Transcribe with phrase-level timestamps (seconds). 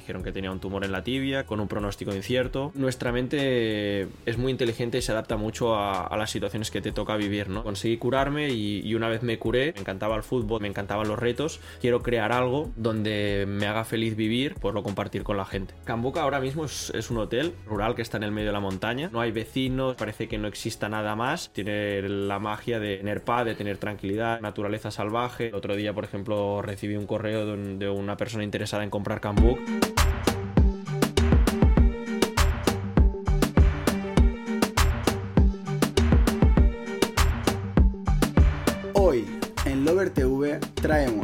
[0.00, 2.72] dijeron que tenía un tumor en la tibia, con un pronóstico incierto.
[2.74, 7.16] Nuestra mente es muy inteligente y se adapta mucho a, las situaciones que te toca
[7.16, 7.62] vivir, ¿no?
[7.62, 11.60] Conseguí curarme y, una vez me curé, me encantaba el fútbol, me encantaban los retos.
[11.80, 15.74] Quiero crear algo donde me haga feliz vivir, por lo compartir con la gente.
[15.84, 18.60] Cambuca ahora mismo es, es un hotel rural que está en el medio de la
[18.60, 19.10] montaña.
[19.12, 21.52] No hay vecinos, parece que no exista nada más.
[21.52, 25.48] Tiene la magia de tener paz, de tener tranquilidad, naturaleza salvaje.
[25.48, 29.58] El otro día, por ejemplo, recibí un correo de, una persona interesada en comprar Cambuk.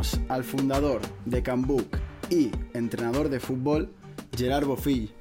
[0.04, 1.96] Traemos al fundador de Cambuk
[2.30, 3.90] y entrenador de fútbol,
[4.36, 5.12] Gerard Bofill.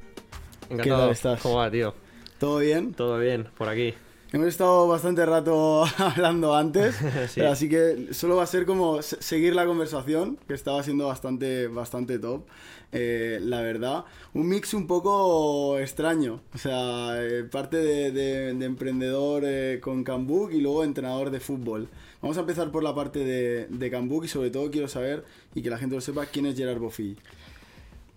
[0.70, 1.42] ¿Qué tal estás?
[1.42, 1.94] ¿Cómo va, tío?
[2.40, 2.94] ¿Todo bien?
[2.94, 3.94] Todo bien, por aquí.
[4.32, 7.00] Hemos estado bastante rato hablando antes,
[7.38, 12.18] así que solo va a ser como seguir la conversación, que estaba siendo bastante, bastante
[12.18, 12.48] top,
[12.92, 14.06] eh, la verdad.
[14.34, 20.62] Un mix un poco extraño, o sea, eh, parte de, emprendedor eh, con Cambuk y
[20.62, 21.90] luego entrenador de fútbol.
[22.24, 25.62] Vamos a empezar por la parte de, de Cambuk y sobre todo quiero saber, y
[25.62, 27.18] que la gente lo sepa, quién es Gerard Bofill.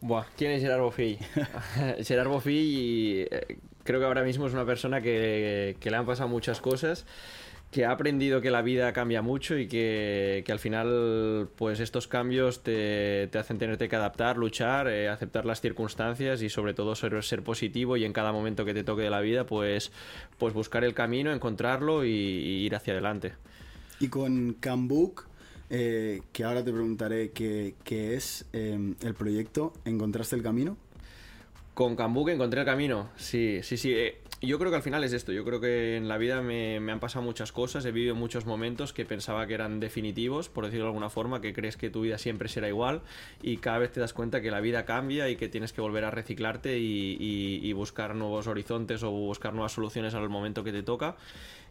[0.00, 1.18] Buah, ¿quién es Gerard Bofill?
[2.04, 3.28] Gerard Bofill
[3.82, 7.04] creo que ahora mismo es una persona que, le han pasado muchas cosas
[7.72, 12.62] que ha aprendido que la vida cambia mucho y que, al final pues estos cambios
[12.62, 17.42] te, hacen tenerte que adaptar, luchar, eh, aceptar las circunstancias y sobre todo ser, ser,
[17.42, 19.90] positivo y en cada momento que te toque de la vida pues,
[20.38, 23.32] pues buscar el camino, encontrarlo y, ir hacia adelante.
[24.00, 25.26] Y con Cambuk,
[25.70, 30.76] eh, que ahora te preguntaré qué, es eh, el proyecto, ¿encontraste el camino?
[31.74, 33.10] Con Cambuque encontré el camino.
[33.16, 33.92] Sí, sí, sí.
[33.92, 35.32] Eh, yo creo que al final es esto.
[35.32, 37.84] Yo creo que en la vida me, han pasado muchas cosas.
[37.84, 41.52] He vivido muchos momentos que pensaba que eran definitivos, por decirlo de alguna forma, que
[41.52, 43.02] crees que tu vida siempre será igual
[43.42, 46.04] y cada vez te das cuenta que la vida cambia y que tienes que volver
[46.04, 51.16] a reciclarte y buscar nuevos horizontes o buscar nuevas soluciones al momento que te toca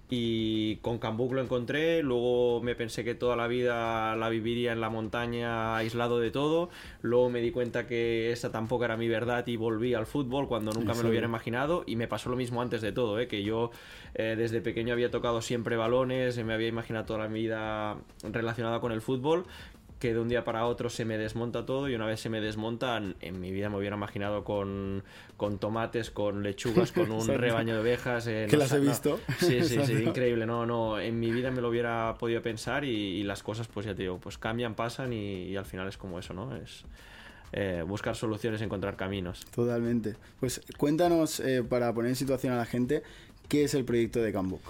[0.09, 4.81] y con Cambuk lo encontré, luego me pensé que toda la vida la viviría en
[4.81, 6.69] la montaña aislado de todo,
[7.01, 10.71] luego me di cuenta que esa tampoco era mi verdad y volví al fútbol cuando
[10.71, 13.27] nunca me lo hubiera imaginado y me pasó lo mismo antes de todo, ¿eh?
[13.27, 13.71] que yo
[14.13, 18.91] eh, desde pequeño había tocado siempre balones, me había imaginado toda la vida relacionada con
[18.91, 19.45] el fútbol
[19.99, 22.41] que de un día para otro se me desmonta todo y una vez se me
[22.41, 25.03] desmonta, en mi vida me hubiera imaginado con,
[25.37, 28.27] con tomates, con lechugas, con un rebaño de ovejas.
[28.27, 29.19] Eh, ¿Que las he visto?
[29.39, 30.45] Sí, sí, sí, increíble.
[30.45, 33.95] No, no, en mi vida me lo hubiera podido pensar y, las cosas, pues ya
[33.95, 36.55] te digo, pues cambian, pasan y, al final es como eso, ¿no?
[36.55, 36.83] Es
[37.51, 39.45] eh, buscar soluciones, encontrar caminos.
[39.53, 40.15] Totalmente.
[40.39, 43.03] Pues cuéntanos, eh, para poner en situación a la gente,
[43.47, 44.61] ¿qué es el proyecto de Cambuk?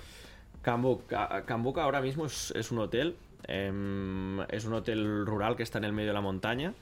[0.62, 3.16] Cambuk, ahora mismo es, es un hotel
[3.48, 6.74] Em, es un hotel rural que está en el medio de la montaña.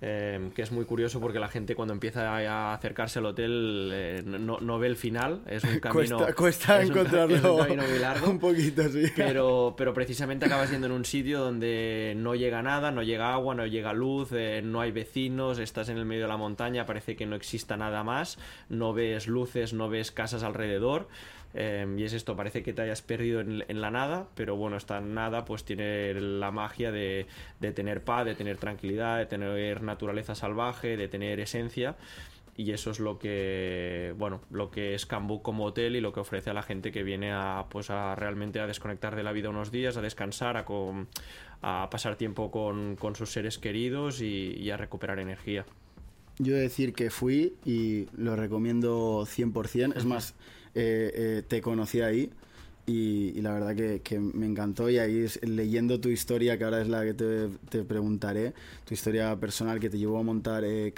[0.00, 4.22] Em, que es muy curioso porque la gente cuando empieza a acercarse al hotel eh,
[4.24, 6.24] no, ve el final, es un camino...
[6.36, 9.10] cuesta, encontrarlo un, camino muy largo, un poquito, sí.
[9.16, 13.56] Pero, pero precisamente acabas yendo en un sitio donde no llega nada, no llega agua,
[13.56, 17.16] no llega luz, eh, no hay vecinos, estás en el medio de la montaña, parece
[17.16, 18.38] que no exista nada más,
[18.68, 21.08] no ves luces, no ves casas alrededor.
[21.54, 25.00] Em, y es esto, parece que te hayas perdido en, la nada, pero bueno, esta
[25.00, 27.26] nada pues tiene la magia de,
[27.74, 31.96] tener paz, de tener tranquilidad, de tener naturaleza salvaje, de tener esencia
[32.56, 36.18] y eso es lo que bueno lo que es Cambú como hotel y lo que
[36.18, 39.48] ofrece a la gente que viene a pues a realmente a desconectar de la vida
[39.48, 40.64] unos días a descansar a,
[41.62, 45.66] a pasar tiempo con, sus seres queridos y, a recuperar energía.
[46.38, 50.34] Yo he de decir que fui y lo recomiendo 100% es más
[50.74, 52.30] eh, eh, te conocí ahí
[52.88, 57.04] y, la verdad que, me encantó y ahí leyendo tu historia, que ahora es la
[57.04, 58.54] que te, preguntaré,
[58.86, 60.94] tu historia personal que te llevó a montar eh,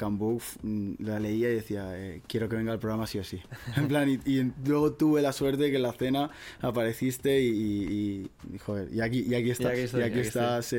[0.63, 3.41] mm, la leía y decía, eh, quiero que venga al programa sí o sí.
[3.77, 8.89] en plan, y, luego tuve la suerte que en la cena apareciste y, y, joder,
[8.95, 10.73] y aquí, y aquí estás, y aquí, estás,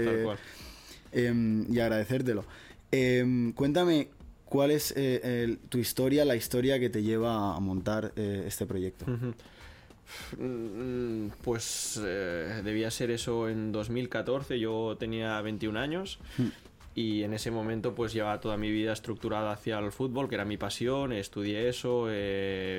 [1.12, 2.46] em, y agradecértelo.
[2.90, 4.08] Em, cuéntame
[4.52, 9.06] ¿Cuál es eh, tu historia, la historia que te lleva a montar eh, este proyecto?
[10.38, 16.48] Mm, pues eh, debía ser eso en 2014, yo tenía 21 años hmm.
[16.96, 20.44] y en ese momento pues llevaba toda mi vida estructurada hacia el fútbol, que era
[20.44, 22.10] mi pasión, estudié eso,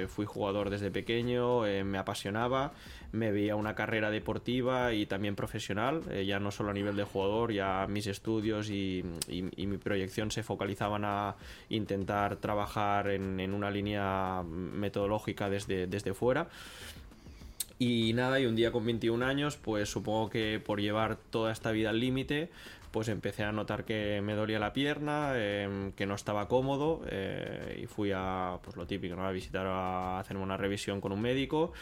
[0.08, 2.74] fui jugador desde pequeño, me apasionaba
[3.12, 7.04] me veía una carrera deportiva y también profesional, eh, ya no solo a nivel de
[7.04, 11.36] jugador, ya mis estudios y, mi proyección se focalizaban a
[11.68, 16.48] intentar trabajar en, una línea metodológica desde, desde fuera.
[17.78, 21.72] Y nada, y un día con 21 años, pues supongo que por llevar toda esta
[21.72, 22.50] vida al límite,
[22.92, 27.80] pues empecé a notar que me dolía la pierna, em, que no estaba cómodo eh,
[27.82, 29.26] y fui a, pues lo típico, ¿no?
[29.26, 31.72] a visitar, a hacerme una revisión con un médico.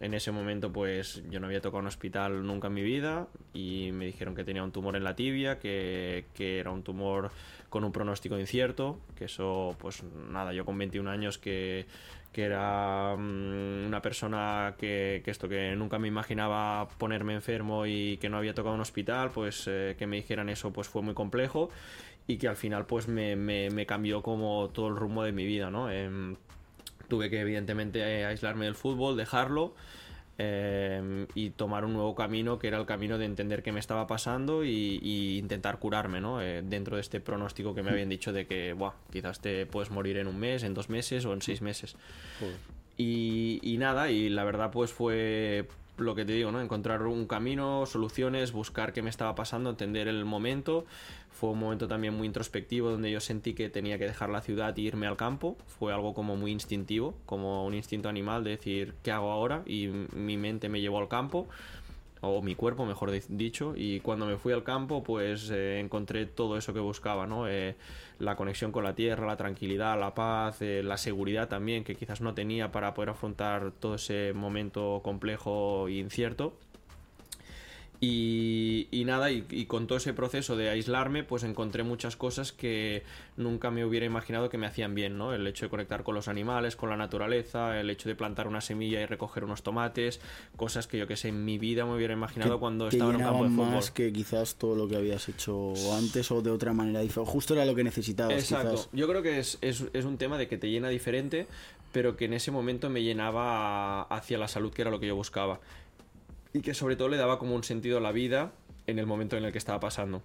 [0.00, 3.90] En ese momento pues yo no había tocado un hospital nunca en mi vida y
[3.92, 7.30] me dijeron que tenía un tumor en la tibia, que, que era un tumor
[7.68, 11.86] con un pronóstico incierto, que eso pues nada, yo con 21 años que
[12.32, 18.28] que era mm, una persona que, esto que nunca me imaginaba ponerme enfermo y que
[18.28, 21.70] no había tocado un hospital pues eh, que me dijeran eso pues fue muy complejo
[22.26, 25.90] y que al final pues me, cambió como todo el rumbo de mi vida no
[25.90, 26.36] em,
[27.10, 29.74] tuve que evidentemente aislarme del fútbol dejarlo
[30.42, 34.06] Em, y tomar un nuevo camino que era el camino de entender qué me estaba
[34.06, 36.40] pasando y, intentar curarme ¿no?
[36.40, 39.90] Eh, dentro de este pronóstico que me habían dicho de que Buah, quizás te puedes
[39.90, 41.94] morir en un mes, en dos meses o en seis meses.
[42.96, 45.68] Y, y, nada, y la verdad pues fue
[46.00, 46.60] lo que te digo, ¿no?
[46.60, 50.86] encontrar un camino, soluciones, buscar qué me estaba pasando, entender el momento
[51.30, 54.76] fue un momento también muy introspectivo donde yo sentí que tenía que dejar la ciudad
[54.76, 55.56] e irme al campo.
[55.66, 59.62] Fue algo como muy instintivo, como un instinto animal de decir, ¿qué hago ahora?
[59.64, 61.48] Y mi mente me llevó al campo
[62.20, 66.56] o mi cuerpo, mejor dicho, y cuando me fui al campo, pues eh, encontré todo
[66.56, 67.48] eso que buscaba, ¿no?
[67.48, 67.76] Eh,
[68.18, 72.20] la conexión con la tierra, la tranquilidad, la paz, eh, la seguridad también, que quizás
[72.20, 76.54] no tenía para poder afrontar todo ese momento complejo e incierto.
[78.02, 83.02] Y, nada, y, con todo ese proceso de aislarme, pues encontré muchas cosas que
[83.36, 85.34] nunca me hubiera imaginado que me hacían bien, ¿no?
[85.34, 88.62] El hecho de conectar con los animales, con la naturaleza, el hecho de plantar una
[88.62, 90.20] semilla y recoger unos tomates,
[90.56, 93.22] cosas que yo que sé, en mi vida me hubiera imaginado cuando estaba en un
[93.22, 93.70] campo de fútbol.
[93.70, 97.30] más que quizás todo lo que habías hecho antes o de otra manera diferente.
[97.30, 98.32] Justo era lo que necesitabas.
[98.32, 98.88] Exacto.
[98.94, 101.46] Yo creo que es, es, es un tema de que te llena diferente,
[101.92, 105.16] pero que en ese momento me llenaba hacia la salud, que era lo que yo
[105.16, 105.60] buscaba
[106.52, 108.52] y que sobre todo le daba como un sentido a la vida
[108.86, 110.22] en el momento en el que estaba pasando.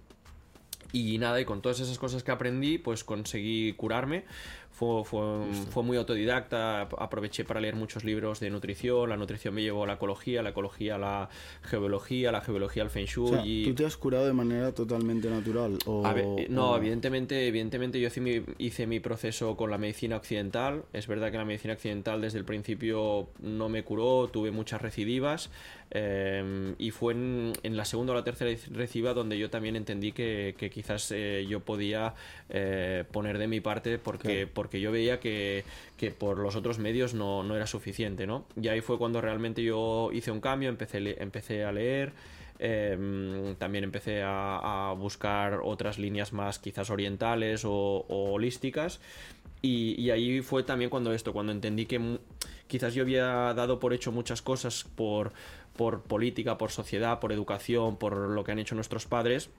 [0.92, 4.24] Y nada, y con todas esas cosas que aprendí, pues conseguí curarme.
[4.76, 9.84] Fue, fue, muy autodidacta, aproveché para leer muchos libros de nutrición, la nutrición me llevó
[9.84, 11.28] a la ecología, la ecología a la
[11.62, 13.40] geología, la geología al feng shui.
[13.42, 13.64] y...
[13.64, 15.78] ¿Tú te has curado de manera totalmente natural?
[15.86, 16.02] O,
[16.50, 20.84] no, Evidentemente, evidentemente yo hice mi, hice mi proceso con la medicina occidental.
[20.92, 25.50] Es verdad que la medicina occidental desde el principio no me curó, tuve muchas recidivas.
[25.90, 30.54] Em, y fue en, la segunda o la tercera reciba donde yo también entendí que,
[30.72, 32.14] quizás eh, yo podía
[32.48, 35.64] eh, poner de mi parte porque, porque yo veía que,
[36.18, 38.44] por los otros medios no, era suficiente, ¿no?
[38.60, 42.12] Y ahí fue cuando realmente yo hice un cambio, empecé, empecé a leer.
[42.58, 48.98] Em, también empecé a, buscar otras líneas más quizás orientales o, holísticas
[49.60, 52.18] y, y, ahí fue también cuando esto, cuando entendí que
[52.66, 55.32] quizás yo había dado por hecho muchas cosas por,
[55.76, 59.50] por política, por sociedad, por educación, por lo que han hecho nuestros padres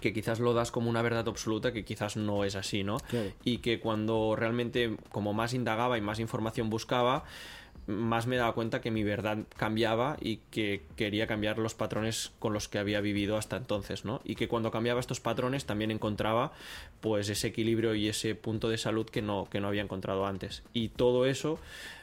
[0.00, 2.98] que quizás lo das como una verdad absoluta que quizás no es así, ¿no?
[3.44, 7.24] Y que cuando realmente como más indagaba y más información buscaba,
[7.86, 12.52] más me daba cuenta que mi verdad cambiaba y que quería cambiar los patrones con
[12.52, 14.20] los que había vivido hasta entonces, ¿no?
[14.24, 16.52] Y que cuando cambiaba estos patrones también encontraba
[17.00, 20.64] pues ese equilibrio y ese punto de salud que no, que no había encontrado antes.
[20.72, 21.58] Y todo eso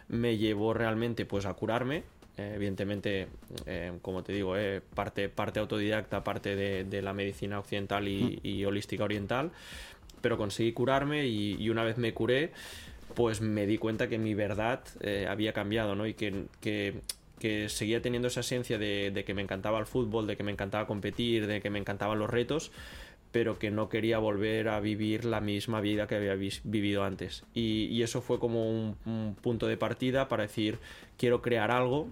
[0.07, 2.03] me llevó realmente pues a curarme
[2.37, 3.27] eh, evidentemente,
[3.67, 8.39] eh, como te digo, eh, parte, parte autodidacta, parte de, la medicina occidental mm.
[8.41, 9.51] y, holística oriental,
[10.21, 12.51] pero conseguí curarme y, una vez me curé,
[13.13, 14.81] pues me di cuenta que mi verdad
[15.29, 16.07] había cambiado, ¿no?
[16.07, 17.01] Y que, que,
[17.67, 21.45] seguía teniendo esa esencia de, que me encantaba el fútbol, de que me encantaba competir,
[21.45, 22.71] de que me encantaban los retos,
[23.33, 27.43] pero que no quería volver a vivir la misma vida que había vivido antes.
[27.53, 30.77] Y, eso fue como un, punto de partida para decir,
[31.17, 32.07] quiero crear algo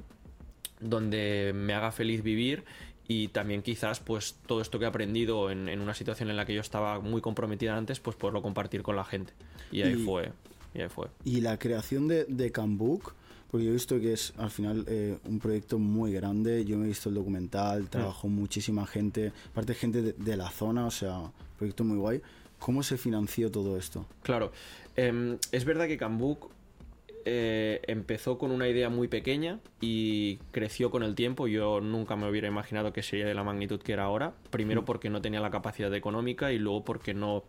[0.81, 2.63] donde me haga feliz vivir
[3.07, 6.53] y también quizás pues todo esto que he aprendido en, una situación en la que
[6.53, 9.33] yo estaba muy comprometida antes, pues poderlo compartir con la gente.
[9.71, 10.31] Y ahí fue.
[10.73, 11.07] Y ahí fue.
[11.23, 13.13] Y la creación de, de Cambook
[13.51, 16.63] porque yo he visto que es al final eh, un proyecto muy grande.
[16.63, 20.91] Yo me he visto el documental, trabajó muchísima gente, aparte gente de, la zona, o
[20.91, 21.19] sea,
[21.57, 22.21] proyecto muy guay.
[22.59, 24.05] ¿Cómo se financió todo esto?
[24.23, 24.53] Claro,
[24.95, 26.49] em, es verdad que Cambuk
[27.25, 31.47] eh, empezó con una idea muy pequeña y creció con el tiempo.
[31.47, 34.33] Yo nunca me hubiera imaginado que sería de la magnitud que era ahora.
[34.49, 34.85] Primero mm.
[34.85, 37.43] porque no tenía la capacidad económica y luego porque no,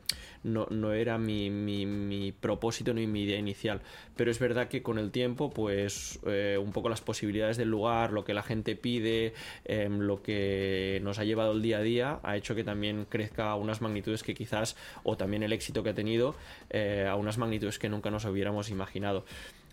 [0.44, 3.80] no, era mi, mi, propósito ni mi idea inicial.
[4.16, 8.12] Pero es verdad que con el tiempo, pues eh, un poco las posibilidades del lugar,
[8.12, 12.20] lo que la gente pide, em, lo que nos ha llevado el día a día,
[12.22, 15.90] ha hecho que también crezca a unas magnitudes que quizás, o también el éxito que
[15.90, 16.34] ha tenido,
[16.70, 19.24] eh, a unas magnitudes que nunca nos hubiéramos imaginado.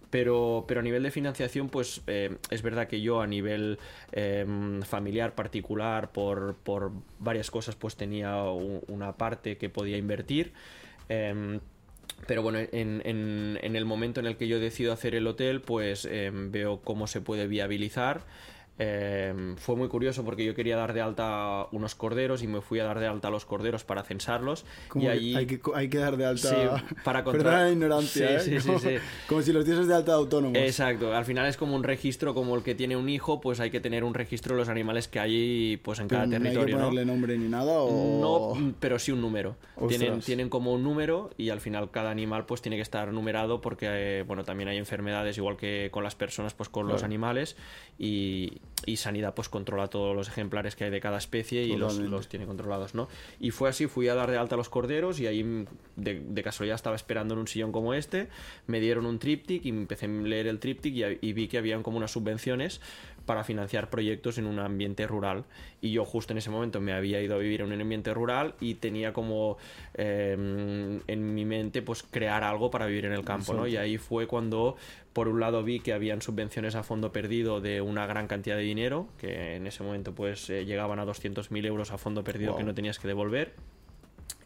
[0.09, 3.79] Pero, pero a nivel de financiación, pues eh, es verdad que yo a nivel
[4.11, 10.53] em, familiar particular, por, por, varias cosas, pues tenía una parte que podía invertir.
[11.09, 11.59] Em,
[12.27, 16.05] pero bueno, en, en, el momento en el que yo decido hacer el hotel, pues
[16.05, 18.21] em, veo cómo se puede viabilizar.
[18.81, 22.79] Em, fue muy curioso porque yo quería dar de alta unos corderos y me fui
[22.79, 24.65] a dar de alta a los corderos para censarlos.
[24.95, 25.35] y allí...
[25.35, 26.49] hay, que, hay que dar de alta.
[26.49, 27.65] Sí, para controlar.
[27.65, 28.39] la ignorancia.
[28.39, 28.61] Sí, ¿eh?
[28.61, 28.79] sí, como,
[29.27, 30.57] como, si los tienes de alta autónomos.
[30.57, 31.13] Exacto.
[31.13, 33.81] Al final es como un registro, como el que tiene un hijo, pues hay que
[33.81, 36.77] tener un registro de los animales que hay pues en cada pero territorio.
[36.77, 37.79] ¿No hay que ponerle nombre ni nada?
[37.79, 38.55] O...
[38.55, 39.57] No, pero sí un número.
[39.89, 43.59] Tienen, tienen como un número y al final cada animal pues tiene que estar numerado
[43.59, 46.95] porque eh, bueno también hay enfermedades igual que con las personas pues con claro.
[46.95, 47.55] los animales
[47.97, 51.97] y, y sanidad pues controla todos los ejemplares que hay de cada especie y los,
[51.97, 53.07] los, tiene controlados, ¿no?
[53.39, 56.43] Y fue así, fui a dar de alta a los corderos y ahí de, de,
[56.43, 58.29] casualidad estaba esperando en un sillón como este,
[58.67, 61.83] me dieron un tríptic y empecé a leer el tríptic y, y vi que habían
[61.83, 62.81] como unas subvenciones
[63.29, 65.45] para financiar proyectos en un ambiente rural.
[65.81, 68.55] Y yo justo en ese momento me había ido a vivir en un ambiente rural
[68.59, 69.59] y tenía como
[69.93, 70.33] eh,
[71.05, 73.67] en mi mente pues crear algo para vivir en el campo, ¿no?
[73.67, 74.77] Y ahí fue cuando
[75.13, 78.63] por un lado vi que habían subvenciones a fondo perdido de una gran cantidad de
[78.63, 82.57] dinero, que en ese momento pues eh, llegaban a 200.000 euros a fondo perdido wow.
[82.57, 83.53] que no tenías que devolver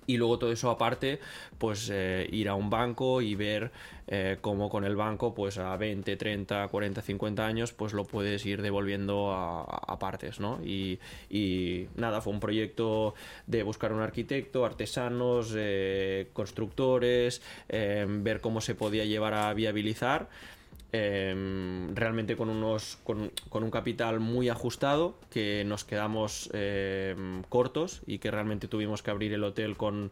[0.07, 1.19] y luego todo eso aparte
[1.57, 3.71] pues eh, ir a un banco y ver
[4.07, 8.45] eh, cómo con el banco pues a 20 30 40 50 años pues lo puedes
[8.45, 13.13] ir devolviendo a, partes no y, y, nada fue un proyecto
[13.47, 20.27] de buscar un arquitecto artesanos eh, constructores ver cómo se podía llevar a viabilizar
[20.95, 27.15] eh, realmente con unos con, con, un capital muy ajustado que nos quedamos eh,
[27.49, 30.11] cortos y que realmente tuvimos que abrir el hotel con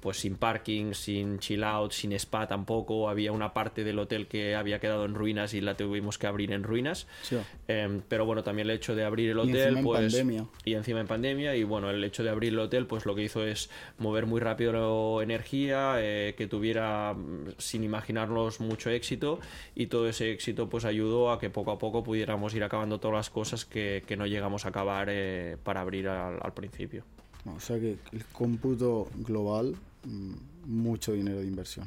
[0.00, 3.08] pues sin parking, sin chill out, sin spa tampoco.
[3.08, 6.52] Había una parte del hotel que había quedado en ruinas y la tuvimos que abrir
[6.52, 7.06] en ruinas.
[7.22, 7.36] Sí.
[7.68, 10.00] Eh, pero bueno, también el hecho de abrir el hotel, y encima pues.
[10.00, 10.46] En pandemia.
[10.64, 11.56] Y encima en pandemia.
[11.56, 14.40] Y bueno, el hecho de abrir el hotel, pues lo que hizo es mover muy
[14.40, 17.14] rápido energía, eh, que tuviera,
[17.58, 19.40] sin imaginarnos, mucho éxito.
[19.74, 23.16] Y todo ese éxito, pues ayudó a que poco a poco pudiéramos ir acabando todas
[23.16, 27.04] las cosas que, que no llegamos a acabar eh, para abrir al, al principio.
[27.46, 29.74] O sea que el cómputo global,
[30.04, 30.32] mm,
[30.66, 31.86] mucho dinero de inversión.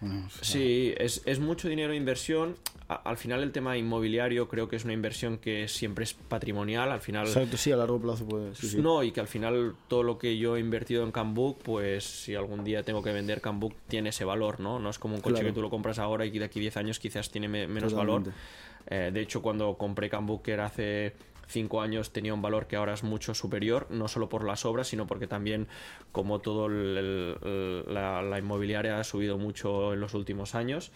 [0.00, 0.42] Bueno, o sea...
[0.44, 2.54] Sí, es, es, mucho dinero de inversión.
[2.88, 6.92] A, al final el tema inmobiliario creo que es una inversión que siempre es patrimonial.
[6.92, 7.26] Al final...
[7.26, 8.54] Exacto, sí, a largo plazo puede...
[8.54, 8.78] Sí, sí.
[8.78, 12.34] No, y que al final todo lo que yo he invertido en Cambook, pues si
[12.34, 14.78] algún día tengo que vender Cambook, tiene ese valor, ¿no?
[14.80, 15.48] No es como un coche Claro.
[15.48, 17.92] que tú lo compras ahora y que de aquí 10 años quizás tiene me- menos
[17.92, 18.30] Totalmente.
[18.30, 18.40] valor.
[18.88, 21.14] Eh, de hecho, cuando compré Cambook, que era hace
[21.46, 24.88] cinco años tenía un valor que ahora es mucho superior, no solo por las obras,
[24.88, 25.68] sino porque también,
[26.12, 30.92] como todo el, el, la, la, inmobiliaria ha subido mucho en los últimos años.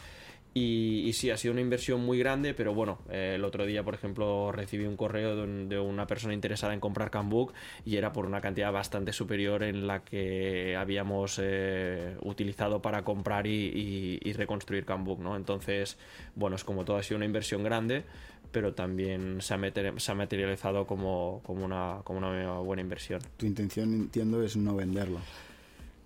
[0.52, 3.84] Y, y, sí, ha sido una inversión muy grande, pero bueno, eh, el otro día,
[3.84, 7.52] por ejemplo, recibí un correo de, un, de, una persona interesada en comprar Cambook
[7.84, 13.46] y era por una cantidad bastante superior en la que habíamos eh, utilizado para comprar
[13.46, 15.36] y, y, y reconstruir Cambook, ¿no?
[15.36, 15.98] Entonces,
[16.34, 18.02] bueno, es como todo ha sido una inversión grande,
[18.50, 23.20] pero también se ha, materializado como, como, una, como una buena inversión.
[23.36, 25.20] Tu intención, entiendo, es no venderlo.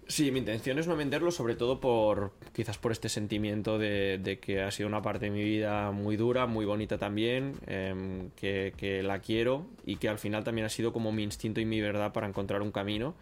[0.06, 4.38] Sí, mi intención es no venderlo, sobre todo por quizás por este sentimiento de, de
[4.38, 8.74] que ha sido una parte de mi vida muy dura, muy bonita también, eh, que,
[8.76, 11.80] que, la quiero y que al final también ha sido como mi instinto y mi
[11.80, 13.14] verdad para encontrar un camino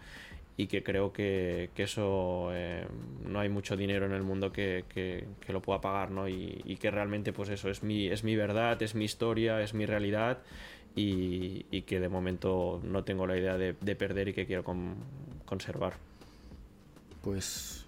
[0.56, 2.86] y que creo que, que eso eh,
[3.26, 6.28] no hay mucho dinero en el mundo que, que, lo pueda pagar, ¿no?
[6.28, 9.74] Y, y, que realmente pues eso es mi, es mi verdad, es mi historia, es
[9.74, 10.38] mi realidad
[10.94, 14.62] y, y que de momento no tengo la idea de, de perder y que quiero
[14.62, 14.96] con,
[15.46, 15.94] conservar
[17.22, 17.86] pues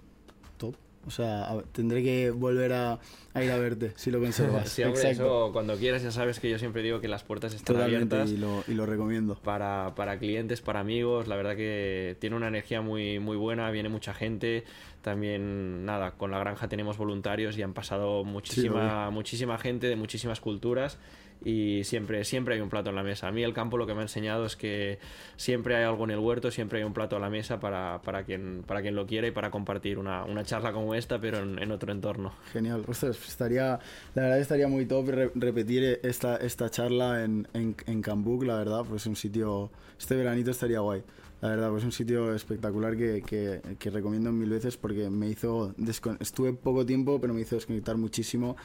[0.56, 0.74] top.
[1.06, 2.98] O sea, a, tendré que volver a,
[3.34, 4.68] a, ir a verte si lo conservas.
[4.70, 7.76] sí, hombre, eso cuando quieras ya sabes que yo siempre digo que las puertas están
[7.76, 8.36] Totalmente, abiertas.
[8.36, 9.34] Y lo, y lo recomiendo.
[9.34, 11.28] Para, para, clientes, para amigos.
[11.28, 14.64] La verdad que tiene una energía muy, muy buena, viene mucha gente.
[15.04, 19.96] También, nada, con la granja tenemos voluntarios y han pasado muchísima, sí, muchísima gente de
[19.96, 20.98] muchísimas culturas
[21.44, 23.28] y siempre, siempre hay un plato en la mesa.
[23.28, 24.98] A mí el campo lo que me ha enseñado es que
[25.36, 28.24] siempre hay algo en el huerto, siempre hay un plato a la mesa para, para,
[28.24, 31.58] quien, para quien lo quiera y para compartir una, una charla como esta, pero en,
[31.58, 32.32] en, otro entorno.
[32.54, 33.78] Genial, Ostras, estaría,
[34.14, 38.56] la verdad estaría muy top re repetir esta, esta charla en, en, en Cambuk, la
[38.56, 41.02] verdad, pues un sitio, este veranito estaría guay.
[41.44, 45.74] La verdad, pues un sitio espectacular que, que, que recomiendo mil veces porque me hizo,
[46.18, 48.56] estuve poco tiempo, pero me hizo desconectar muchísimo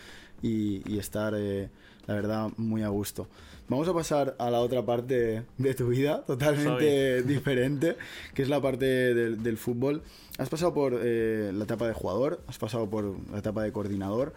[0.41, 1.69] y, y estar, eh,
[2.07, 3.27] la verdad, muy a gusto.
[3.67, 7.98] Vamos a pasar a la otra parte de tu vida, totalmente diferente,
[8.33, 10.01] que es la parte del, del fútbol.
[10.38, 14.33] Has pasado por eh, la etapa de jugador, has pasado por la etapa de coordinador.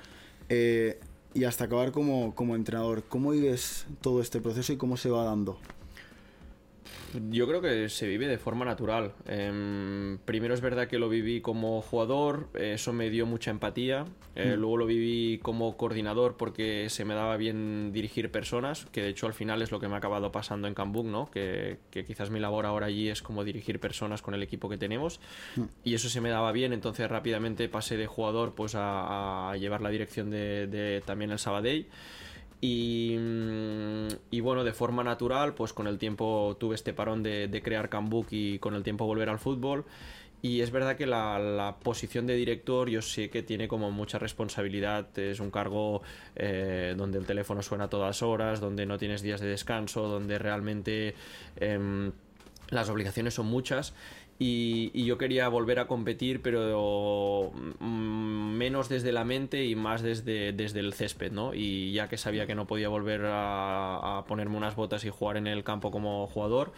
[0.49, 0.99] Eh,
[1.33, 3.05] y hasta acabar como, como entrenador.
[3.05, 5.61] ¿Cómo vives todo este proceso y cómo se va dando?
[7.31, 9.13] Yo creo que se vive de forma natural.
[9.27, 14.05] Em, primero es verdad que lo viví como jugador, eso me dio mucha empatía.
[14.35, 14.61] Eh, mm.
[14.61, 19.27] Luego lo viví como coordinador porque se me daba bien dirigir personas, que de hecho
[19.27, 21.31] al final es lo que me ha acabado pasando en Cambuk, ¿no?
[21.31, 25.21] Que, quizás mi labor ahora allí es como dirigir personas con el equipo que tenemos.
[25.57, 25.63] Mm.
[25.85, 29.91] Y eso se me daba bien, entonces rápidamente pasé de jugador pues a, llevar la
[29.91, 31.87] dirección de, de también el Sabadell.
[32.63, 37.89] Mm, y, bueno, de forma natural, pues con el tiempo tuve este parón de, crear
[37.89, 39.85] Cambuk y con el tiempo volver al fútbol.
[40.43, 45.17] Y es verdad que la, posición de director yo sé que tiene como mucha responsabilidad,
[45.19, 46.03] es un cargo
[46.37, 50.39] eh, donde el teléfono suena a todas horas, donde no tienes días de descanso, donde
[50.39, 51.15] realmente
[51.57, 52.13] em,
[52.71, 53.95] las obligaciones son muchas
[54.43, 60.53] y, yo quería volver a competir, pero mm, menos desde la mente y más desde,
[60.53, 61.55] desde el césped, ¿no?
[61.55, 65.47] Y ya que sabía que no podía volver a, ponerme unas botas y jugar en
[65.47, 66.73] el campo como jugador,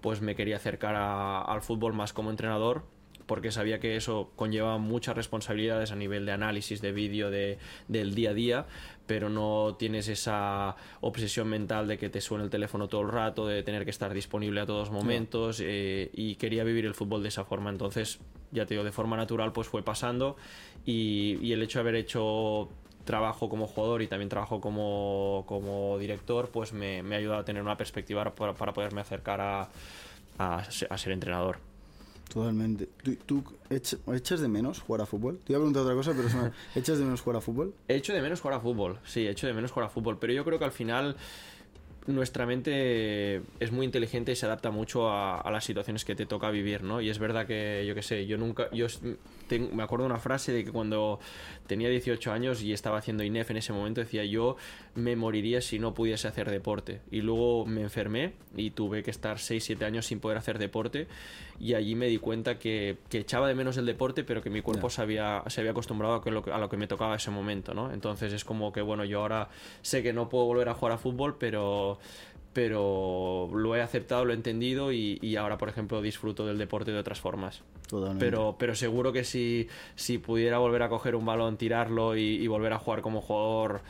[0.00, 2.84] pues me quería acercar al fútbol más como entrenador
[3.26, 8.14] porque sabía que eso conlleva muchas responsabilidades a nivel de análisis de vídeo de, del
[8.14, 8.66] día a día,
[9.06, 13.46] pero no tienes esa obsesión mental de que te suene el teléfono todo el rato,
[13.46, 17.28] de tener que estar disponible a todos momentos eh, y quería vivir el fútbol de
[17.28, 17.70] esa forma.
[17.70, 18.20] Entonces,
[18.52, 20.36] ya te digo, de forma natural pues fue pasando
[20.84, 22.68] y, el hecho de haber hecho
[23.04, 27.44] trabajo como jugador y también trabajo como, como director, pues me, me, ha ayudado a
[27.44, 29.68] tener una perspectiva para, para poderme acercar a,
[30.38, 31.58] a, a ser entrenador.
[32.28, 32.88] Totalmente.
[33.24, 35.38] ¿Tú, echas de menos jugar a fútbol?
[35.44, 36.28] Te iba a preguntar otra cosa, pero
[36.74, 37.74] ¿echas de menos jugar a fútbol?
[37.88, 40.18] He hecho de menos jugar a fútbol, sí, he hecho de menos jugar a fútbol,
[40.18, 41.16] pero yo creo que al final
[42.06, 46.50] nuestra mente es muy inteligente y se adapta mucho a, las situaciones que te toca
[46.50, 47.00] vivir, ¿no?
[47.00, 48.86] Y es verdad que, yo qué sé, yo nunca, yo
[49.72, 51.18] me acuerdo de una frase de que cuando
[51.66, 54.56] tenía 18 años y estaba haciendo INEF en ese momento, decía yo
[54.94, 57.00] me moriría si no pudiese hacer deporte.
[57.10, 61.06] Y luego me enfermé y tuve que estar 6-7 años sin poder hacer deporte
[61.58, 64.90] y allí me di cuenta que, echaba de menos el deporte, pero que mi cuerpo
[64.90, 67.72] se, había, se había acostumbrado a, que lo, a lo que me tocaba ese momento,
[67.72, 67.92] ¿no?
[67.92, 69.48] Entonces es como que, bueno, yo ahora
[69.82, 71.95] sé que no puedo volver a jugar a fútbol, pero
[72.52, 76.98] pero lo he aceptado, lo he entendido y, ahora, por ejemplo, disfruto del deporte de
[76.98, 77.62] otras formas.
[78.18, 82.72] Pero, pero seguro que si, si pudiera volver a coger un balón, tirarlo y volver
[82.72, 83.82] a jugar como jugador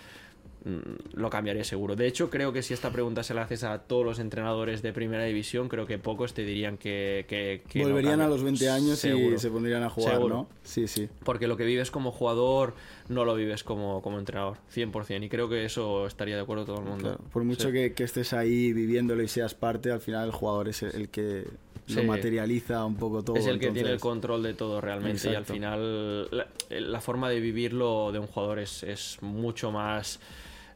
[1.12, 1.94] lo cambiaría seguro.
[1.94, 4.92] De hecho, creo que si esta pregunta se la haces a todos los entrenadores de
[4.92, 7.62] primera división, creo que pocos te dirían que...
[7.74, 10.48] Volverían a los 20 años y se pondrían a jugar, ¿no?
[10.64, 11.08] Sí, sí.
[11.24, 12.74] Porque lo que vives como jugador
[13.08, 15.24] no lo vives como, como entrenador, 100%.
[15.24, 17.20] Y creo que eso estaría de acuerdo todo el mundo.
[17.32, 21.08] Por mucho que, estés ahí viviéndolo y seas parte, al final el jugador es el
[21.10, 21.44] que
[21.88, 23.36] lo materializa un poco todo.
[23.36, 26.28] Es el que tiene el control de todo realmente y al final
[26.70, 30.18] la, forma de vivirlo de un jugador es, es mucho más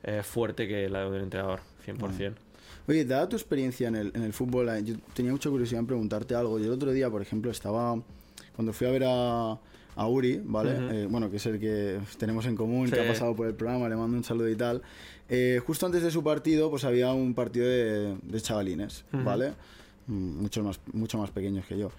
[0.03, 2.35] eh, fuerte que la de un entrenador, 100%.
[2.89, 5.87] Oye, dada tu experiencia en el, en el fútbol, eh, yo tenía mucha curiosidad en
[5.87, 6.59] preguntarte algo.
[6.59, 8.01] Yo el otro día, por ejemplo, estaba,
[8.57, 9.59] cuando fui a ver a,
[9.97, 11.03] a Uri, ¿vale?
[11.03, 13.89] Eh, bueno, que es el que tenemos en común, que ha pasado por el programa,
[13.89, 14.83] le mando un saludo y tal.
[15.65, 19.53] justo antes de su partido, pues había un partido de, de chavalines, ¿vale?
[20.07, 21.91] Mm, mucho más, mucho más pequeños que yo.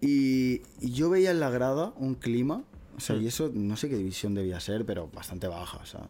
[0.00, 2.62] Y, yo veía en la grada un clima,
[2.96, 6.08] o sea, y eso no sé qué división debía ser, pero bastante baja, o sea.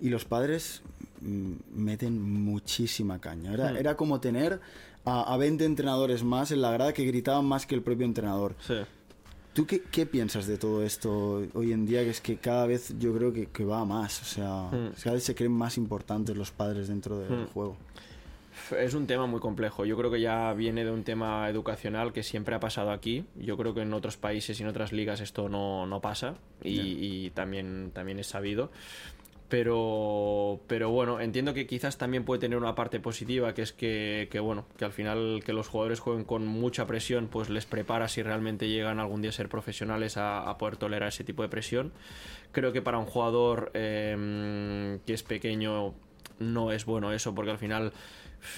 [0.00, 0.82] Y los padres
[1.20, 3.52] mm, meten muchísima caña.
[3.52, 3.76] Era, hmm.
[3.76, 4.60] era como tener
[5.04, 8.54] a, a, 20 entrenadores más en la grada que gritaban más que el propio entrenador.
[8.60, 8.74] Sí.
[9.54, 12.04] ¿Tú qué, qué, piensas de todo esto hoy en día?
[12.04, 14.20] Que es que cada vez yo creo que, que va más.
[14.20, 14.92] O sea, hmm.
[15.02, 17.76] cada vez se creen más importantes los padres dentro del juego.
[18.78, 19.84] Es un tema muy complejo.
[19.84, 23.24] Yo creo que ya viene de un tema educacional que siempre ha pasado aquí.
[23.36, 26.80] Yo creo que en otros países y en otras ligas esto no, no pasa y,
[26.80, 28.70] y, también, también es sabido.
[29.48, 34.28] Pero, pero bueno, entiendo que quizás también puede tener una parte positiva, que es que,
[34.30, 38.08] que, bueno, que al final que los jugadores jueguen con mucha presión, pues les prepara
[38.08, 41.92] si realmente llegan algún día a ser profesionales a, poder tolerar ese tipo de presión.
[42.50, 45.94] Creo que para un jugador em, que es pequeño
[46.40, 47.92] no es bueno eso, porque al final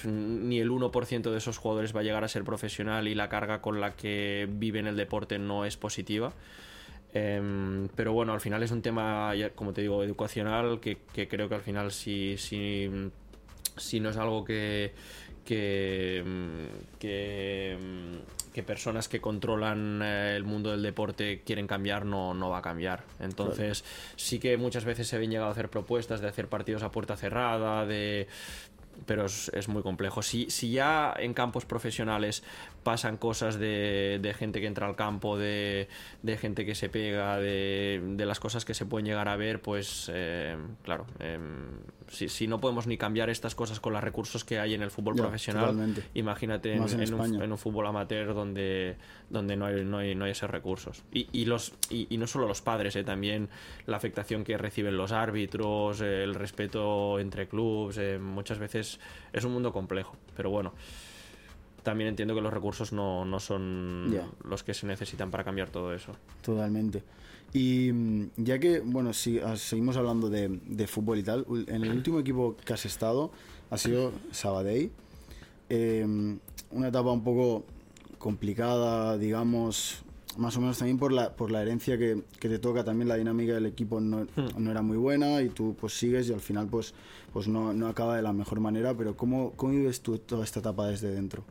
[0.05, 3.61] ni el 1% de esos jugadores va a llegar a ser profesional y la carga
[3.61, 6.33] con la que viven el deporte no es positiva.
[7.13, 11.55] Em, pero bueno, al final es un tema, como te digo, educacional, que, creo que
[11.55, 12.89] al final si, si,
[13.77, 14.93] si no es algo que,
[15.43, 16.23] que,
[16.99, 17.77] que,
[18.67, 23.05] personas que controlan eh, el mundo del deporte quieren cambiar, no, no va a cambiar.
[23.21, 23.85] Entonces,
[24.17, 27.15] sí que muchas veces se habían llegado a hacer propuestas de hacer partidos a puerta
[27.15, 28.27] cerrada, de
[29.05, 30.21] pero es, es, muy complejo.
[30.21, 32.43] Si, si ya en campos profesionales
[32.83, 35.87] pasan cosas de, de gente que entra al campo, de,
[36.23, 39.61] de gente que se pega, de, de, las cosas que se pueden llegar a ver,
[39.61, 41.37] pues eh, claro, eh,
[42.07, 44.91] si, si, no podemos ni cambiar estas cosas con los recursos que hay en el
[44.91, 46.03] fútbol Ya, profesional, totalmente.
[46.13, 47.43] imagínate en, Más en en un, España.
[47.45, 48.95] en un fútbol amateur donde,
[49.29, 51.03] donde no, hay, no, hay, no hay esos recursos.
[51.11, 53.49] Y, y los, y, y no solo los padres, eh, también
[53.85, 58.99] la afectación que reciben los árbitros, el respeto entre clubes, eh, muchas veces
[59.33, 60.73] es un mundo complejo, pero bueno.
[61.89, 65.91] También entiendo que los recursos no, no son los que se necesitan para cambiar todo
[65.91, 66.11] eso.
[66.43, 67.01] Totalmente.
[67.51, 71.83] Y mm, ya que, bueno, si ah, seguimos hablando de, de fútbol y tal, en
[71.83, 73.31] el último equipo que has estado
[73.71, 74.91] ha sido Sabadell.
[75.67, 76.05] Eh,
[76.69, 77.65] una etapa un poco
[78.19, 80.03] complicada, digamos,
[80.37, 83.15] más o menos también por la, por la herencia que, que te toca, también la
[83.15, 84.27] dinámica del equipo no,
[84.59, 86.93] no era muy buena y tú pues sigues y al final pues,
[87.33, 90.59] pues no, no acaba de la mejor manera, pero ¿cómo, ¿cómo vives tú toda esta
[90.59, 91.43] etapa desde dentro?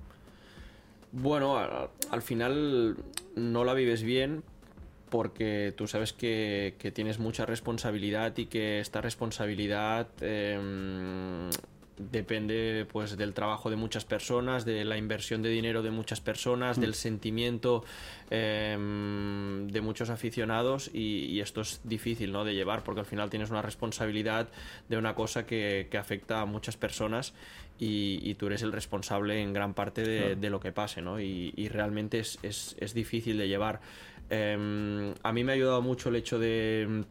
[1.13, 2.97] Bueno, al, al final
[3.35, 4.43] no la vives bien
[5.09, 11.49] porque tú sabes que, que tienes mucha responsabilidad y que esta responsabilidad eh,
[11.99, 16.81] depende pues del trabajo de muchas personas, de la inversión de dinero de muchas personas,
[16.81, 17.85] del sentimiento
[18.31, 18.77] eh,
[19.71, 22.45] de muchos aficionados y, y esto es difícil ¿no?
[22.45, 24.49] de llevar porque al final tienes una responsabilidad
[24.89, 27.35] de una cosa que, que afecta a muchas personas
[27.79, 30.37] y, y tú eres el responsable en gran parte de, Claro.
[30.37, 31.21] de lo que pase, ¿no?
[31.21, 33.81] Y, y realmente es, es- es difícil de llevar.
[34.31, 37.05] Em, a mí me ha ayudado mucho el hecho de,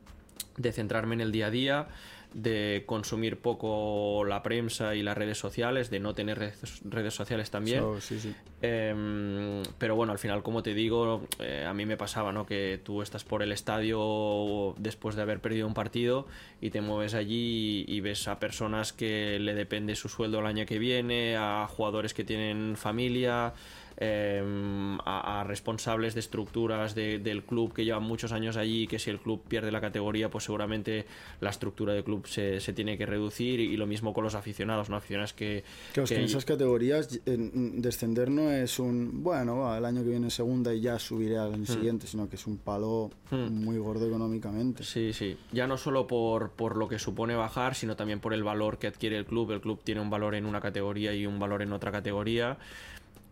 [0.58, 1.88] de centrarme en el día a día,
[2.34, 7.50] de consumir poco la prensa y las redes sociales, de no tener redes, redes sociales
[7.50, 7.82] también.
[7.82, 8.36] So, sí, sí.
[8.62, 12.46] Em, pero bueno, al final, como te digo, eh, a mí me pasaba, ¿no?
[12.46, 16.28] Que tú estás por el estadio después de haber perdido un partido
[16.60, 20.46] y te mueves allí y, y ves a personas que le depende su sueldo el
[20.46, 23.54] año que viene, a jugadores que tienen familia,
[23.98, 29.00] em, a, a responsables de estructuras de- del club que llevan muchos años allí, que
[29.00, 31.06] si el club pierde la categoría, pues seguramente
[31.42, 34.90] la estructura del club se, se tiene que reducir y, lo mismo con los aficionados,
[34.90, 34.96] ¿no?
[34.98, 35.64] Aficionados que...
[35.94, 40.04] Claro, que que- en esas categorías en- descender no es un, bueno, va, el año
[40.04, 43.52] que viene segunda y ya subiré al año siguiente, sino que es un palo Hmm.
[43.66, 44.84] muy gordo económicamente.
[44.86, 45.36] Sí, sí.
[45.52, 48.88] Ya no solo por, por lo que supone bajar, sino también por el valor que
[48.88, 49.52] adquiere el club.
[49.52, 52.58] El club tiene un valor en una categoría y un valor en otra categoría.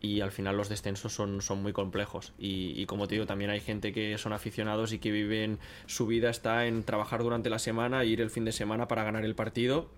[0.06, 2.32] Y al final los descensos son, son muy complejos.
[2.38, 6.06] Y, y como te digo, también hay gente que son aficionados y que viven, su
[6.06, 9.26] vida está en trabajar durante la semana e ir el fin de semana para ganar
[9.26, 9.90] el partido.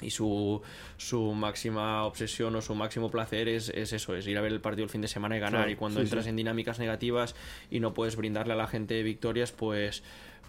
[0.00, 0.62] Y su,
[0.96, 4.60] su máxima obsesión o su máximo placer es, es eso, es ir a ver el
[4.60, 5.62] partido el fin de semana y ganar.
[5.62, 6.30] Claro, y cuando sí, entras sí.
[6.30, 7.34] en dinámicas negativas
[7.70, 10.02] y no puedes brindarle a la gente victorias, pues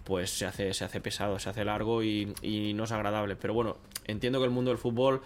[0.04, 3.36] pues se hace, se hace pesado, se hace largo y, y no es agradable.
[3.36, 5.22] Pero bueno, entiendo que el mundo del fútbol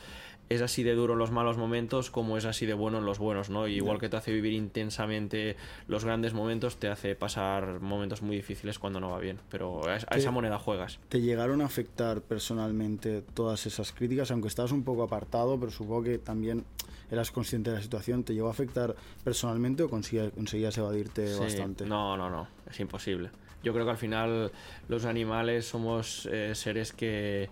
[0.49, 3.19] es así de duro en los malos momentos como es así de bueno en los
[3.19, 3.67] buenos, ¿no?
[3.67, 5.55] Y igual que te hace vivir intensamente
[5.87, 9.39] los grandes momentos, te hace pasar momentos muy difíciles cuando no va bien.
[9.49, 10.99] Pero a, a ¿Qué- esa moneda juegas.
[11.09, 14.31] ¿Te llegaron a afectar personalmente todas esas críticas?
[14.31, 16.65] Aunque estabas un poco apartado, pero supongo que también
[17.11, 18.23] eras consciente de la situación.
[18.23, 21.85] ¿Te llegó a afectar personalmente o conseguías, conseguías evadirte Sí, bastante?
[21.85, 23.29] No, no, no, es imposible.
[23.61, 24.51] Yo creo que al final
[24.87, 27.49] los animales somos eh, seres que,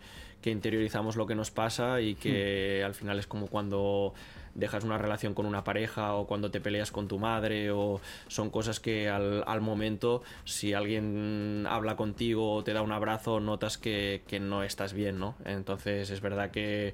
[0.47, 4.13] que interiorizamos lo que nos pasa y que al final es como cuando
[4.55, 8.49] dejas una relación con una pareja o cuando te peleas con tu madre o son
[8.49, 13.77] cosas que al, al momento si alguien habla contigo o te da un abrazo notas
[13.77, 15.35] que, que no estás bien, ¿no?
[15.43, 16.93] Entonces es verdad que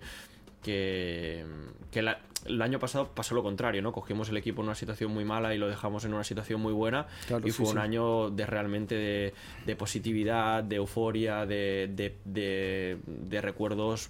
[0.64, 1.46] que,
[1.92, 3.94] que la- el año pasado pasó lo contrario, ¿no?
[3.94, 6.74] Cogimos el equipo en una situación muy mala y lo dejamos en una situación muy
[6.74, 7.80] buena Claro, y sí, fue un sí.
[7.80, 9.34] año de realmente de,
[9.66, 14.10] de positividad, de euforia, de, de- de- de recuerdos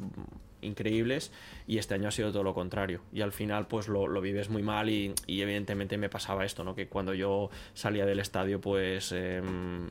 [0.61, 1.31] increíbles
[1.67, 4.49] y este año ha sido todo lo contrario y al final pues lo, lo vives
[4.49, 6.73] muy mal y, y evidentemente me pasaba esto, ¿no?
[6.73, 9.89] Que cuando yo salía del estadio pues em,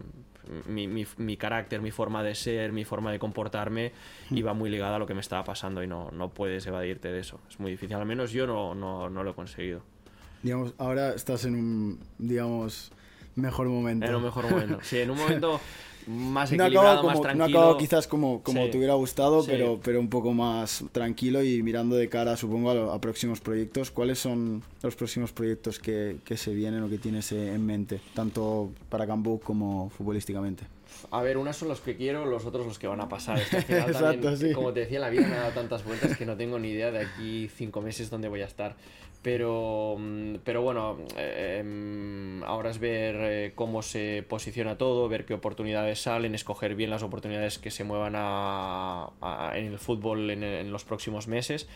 [0.66, 3.92] mi, mi- mi carácter, mi forma de ser, mi forma de comportarme
[4.30, 7.20] iba muy ligada a lo que me estaba pasando y no, no puedes evadirte de
[7.20, 7.40] eso.
[7.48, 9.82] Es muy difícil, al menos yo no, no, no lo he conseguido.
[10.42, 12.90] Digamos, ahora estás en un, digamos,
[13.36, 14.06] mejor momento.
[14.06, 14.78] En un mejor momento.
[14.82, 15.60] Sí, en un momento
[16.06, 17.58] más no equilibrado, acabo, más como, no tranquilo.
[17.60, 18.70] acabo quizás como, como Sí.
[18.70, 19.50] te hubiera gustado, Sí.
[19.50, 23.40] pero, pero un poco más tranquilo y mirando de cara, supongo, a, lo- a próximos
[23.40, 23.90] proyectos.
[23.90, 28.00] ¿Cuáles son los próximos proyectos que, que se vienen o que tienes eh, en mente,
[28.14, 30.64] tanto para Cambuk como futbolísticamente?
[31.10, 33.38] A ver, unos son los que quiero, los otros los que van a pasar.
[33.38, 34.52] Es que al final Exacto, también, sí.
[34.54, 36.90] Como te decía, la vida me ha dado tantas vueltas que no tengo ni idea
[36.90, 38.76] de aquí cinco meses dónde voy a estar.
[39.22, 45.34] Pero, mm, pero bueno, em, ahora es ver eh, cómo se posiciona todo, ver qué
[45.34, 50.42] oportunidades salen, escoger bien las oportunidades que se muevan a, a- en el fútbol en,
[50.42, 51.68] en los próximos meses,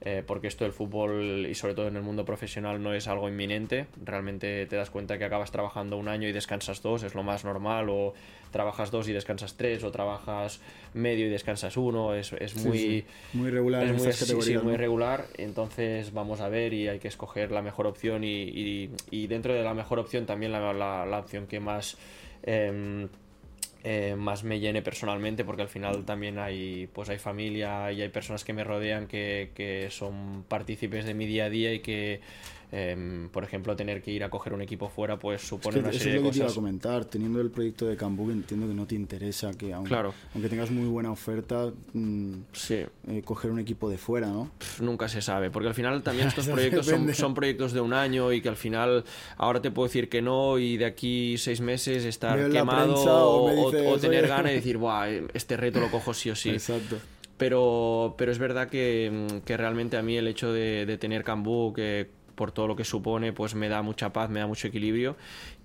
[0.00, 3.28] eh, porque esto del fútbol y sobre todo en el mundo profesional no es algo
[3.28, 3.86] inminente.
[4.02, 7.44] Realmente te das cuenta que acabas trabajando un año y descansas dos, es lo más
[7.44, 8.14] normal, o
[8.54, 10.60] trabajas dos y descansas tres, o trabajas
[10.94, 12.78] medio y descansas uno, es, es muy...
[12.78, 13.04] sí.
[13.34, 14.06] Muy regular Es muy,
[14.76, 19.26] regular, entonces vamos a ver y hay que escoger la mejor opción y, y- y
[19.26, 21.96] dentro de la mejor opción también la, la- la opción que más,
[22.44, 23.08] em,
[23.82, 28.08] eh, más me llene personalmente porque al final también hay, pues hay familia y hay
[28.08, 32.20] personas que me rodean que, que son partícipes de mi día a día y que,
[32.76, 35.80] em, por ejemplo, tener que ir a coger un equipo fuera pues Es supone que
[35.80, 36.56] una eso es serie lo de que te iba a cosas.
[36.56, 37.04] comentar.
[37.04, 40.12] Teniendo el proyecto de Cambuk, entiendo que no te interesa que, aunque, Claro.
[40.34, 42.80] aunque tengas muy buena oferta, mm, Sí.
[43.08, 44.50] eh, coger un equipo de fuera, ¿no?
[44.58, 48.32] Pff, nunca se sabe, porque al final también estos proyectos son, proyectos de un año
[48.32, 49.04] y que al final
[49.36, 53.98] ahora te puedo decir que no y de aquí seis meses estar Veo quemado o
[53.98, 56.50] tener ganas de decir, Buah, este reto lo cojo sí o sí.
[56.50, 56.96] Exacto.
[57.36, 61.72] Pero, pero es verdad que, que realmente a mí el hecho de, de tener Cambú,
[61.72, 65.16] que por todo lo que supone, pues me da mucha paz, me da mucho equilibrio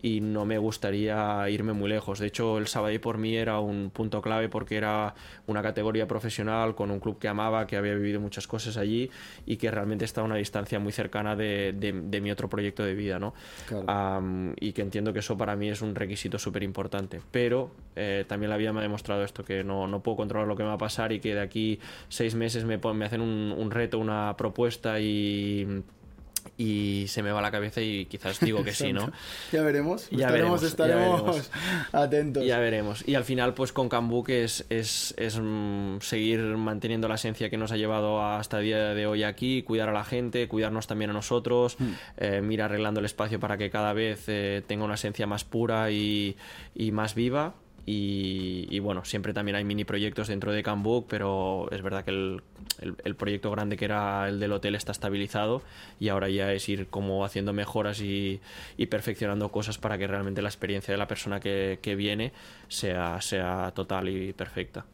[0.01, 2.19] y no me gustaría irme muy lejos.
[2.19, 5.13] De hecho, el Sabadell por mí era un punto clave porque era
[5.47, 9.09] una categoría profesional con un club que amaba, que había vivido muchas cosas allí
[9.45, 12.83] y que realmente está a una distancia muy cercana de, de- de mi otro proyecto
[12.83, 13.33] de vida, ¿no?
[13.67, 13.89] Claro.
[13.89, 17.19] Am, y que entiendo que eso para mí es un requisito súper importante.
[17.31, 20.55] Pero eh, también la vida me ha demostrado esto, que no, no puedo controlar lo
[20.55, 23.53] que me va a pasar y que de aquí seis meses me, me hacen un,
[23.57, 25.67] un reto, una propuesta y,
[26.57, 29.11] y se me va la cabeza y quizás digo que sí, ¿no?
[29.51, 30.09] Ya veremos.
[30.09, 31.51] Ya estaremos veremos, ya estaremos veremos.
[31.91, 32.45] atentos.
[32.45, 33.07] Ya veremos.
[33.07, 37.57] Y al final, pues con Cambuk es, es, es, mm, seguir manteniendo la esencia que
[37.57, 41.11] nos ha llevado hasta el día de hoy aquí, cuidar a la gente, cuidarnos también
[41.11, 41.77] a nosotros,
[42.17, 45.91] eh, ir arreglando el espacio para que cada vez eh, tenga una esencia más pura
[45.91, 46.37] y,
[46.75, 47.55] y más viva.
[47.91, 52.41] Y, bueno, siempre también hay mini proyectos dentro de Cambuk, pero es verdad que el,
[53.03, 55.63] el- proyecto grande que era el del hotel está estabilizado
[55.99, 58.39] y ahora ya es ir como haciendo mejoras y,
[58.77, 62.31] y perfeccionando cosas para que realmente la experiencia de la persona que, que viene
[62.67, 64.85] sea, sea total y perfecta.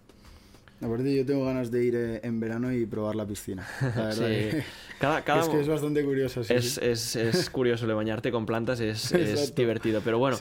[0.81, 3.65] Aparte, yo tengo ganas de ir eh, en verano y probar la piscina.
[3.81, 4.21] La verdad Sí.
[4.23, 4.63] que-
[4.99, 6.43] Cada, cada- es que es bastante curioso.
[6.43, 6.79] Sí, es, sí.
[6.83, 10.01] es- es curioso, lo de bañarte con plantas es, es divertido.
[10.03, 10.38] Pero bueno,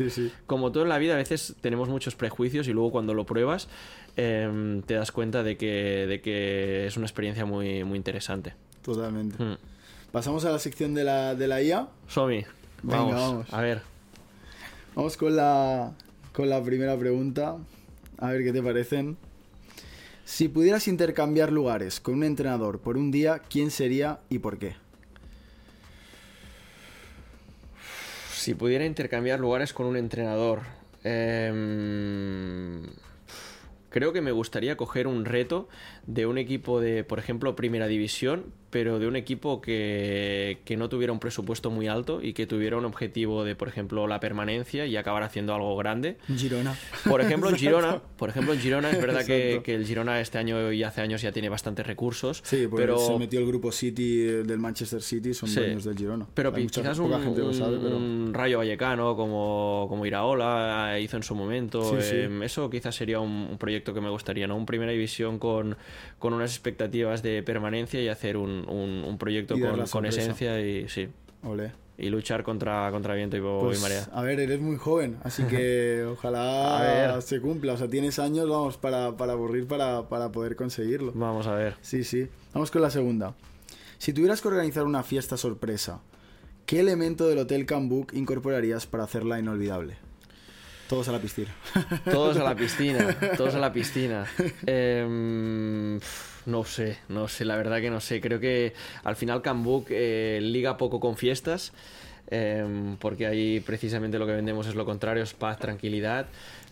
[0.46, 3.68] como todo en la vida, a veces tenemos muchos prejuicios y luego cuando lo pruebas
[4.16, 8.54] em, te das cuenta de que, de que es una experiencia muy, muy interesante.
[8.82, 9.42] Totalmente.
[9.42, 9.56] Mm.
[10.12, 11.88] Pasamos a la sección de la, de la IA.
[12.06, 12.44] Somi,
[12.82, 13.52] Venga, vamos, vamos.
[13.52, 13.82] a ver.
[14.94, 15.92] Vamos con la,
[16.32, 17.56] con la primera pregunta.
[18.18, 19.16] A ver qué te parecen.
[20.24, 24.76] Si pudieras intercambiar lugares con un entrenador por un día, ¿quién sería y por qué?
[28.32, 30.62] Si pudiera intercambiar lugares con un entrenador,
[31.02, 32.82] em,
[33.90, 35.68] creo que me gustaría coger un reto
[36.06, 40.88] de un equipo de, por ejemplo, primera división, pero de un equipo que, que no
[40.88, 44.84] tuviera un presupuesto muy alto y que tuviera un objetivo de, por ejemplo, la permanencia
[44.84, 46.16] y acabar haciendo algo grande.
[46.36, 46.74] Girona.
[47.08, 47.56] Por ejemplo, en.
[47.64, 51.00] Girona, por ejemplo, en Girona es verdad que, que el Girona este año y hace
[51.02, 55.00] años ya tiene bastantes recursos, Sí, porque pero se metió el grupo City del Manchester
[55.02, 55.60] City, son Sí.
[55.60, 56.26] dueños del Girona.
[56.34, 57.96] Pero Hay mucha- quizás poca un, gente lo sabe, pero...
[57.96, 61.90] un Rayo Vallecano como, como Iraola hizo en su momento.
[62.00, 62.16] Sí, sí.
[62.16, 64.56] eh, Eso quizás sería un, un proyecto que me gustaría, ¿no?
[64.56, 65.76] Un primera división con,
[66.18, 70.88] con unas expectativas de permanencia y hacer un, un- un proyecto con, con esencia y
[70.88, 71.08] sí.
[71.96, 74.08] Y luchar contra, contra viento y, Pues, y marea.
[74.12, 77.74] a ver, eres muy joven, así que ojalá se cumpla.
[77.74, 81.12] O sea, tienes años, vamos, para, para aburrir, para, para poder conseguirlo.
[81.14, 81.76] Vamos a ver.
[81.82, 82.26] Sí, sí.
[82.52, 83.34] Vamos con la segunda.
[83.98, 86.00] Si tuvieras que organizar una fiesta sorpresa,
[86.66, 89.96] ¿qué elemento del Hotel Cambuk incorporarías para hacerla inolvidable?
[90.88, 91.54] Todos a la piscina.
[92.04, 94.26] Todos a la piscina, todos a la piscina.
[94.66, 95.98] Em,
[96.46, 98.20] no sé, no sé, la verdad que no sé.
[98.20, 101.72] Creo que al final Cambuk eh, liga poco con fiestas,
[102.28, 106.26] em, porque ahí precisamente lo que vendemos es lo contrario, es paz, tranquilidad.